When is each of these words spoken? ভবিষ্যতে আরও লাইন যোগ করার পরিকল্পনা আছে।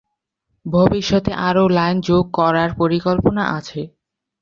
ভবিষ্যতে 0.65 1.31
আরও 1.47 1.63
লাইন 1.69 1.97
যোগ 2.01 2.23
করার 2.37 2.69
পরিকল্পনা 2.77 3.43
আছে। 3.57 3.81